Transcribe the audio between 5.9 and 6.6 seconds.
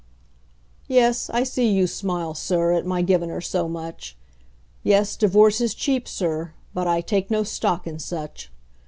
Sir,